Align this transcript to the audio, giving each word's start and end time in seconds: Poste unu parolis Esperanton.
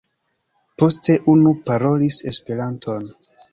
Poste 0.83 1.17
unu 1.35 1.53
parolis 1.69 2.19
Esperanton. 2.35 3.09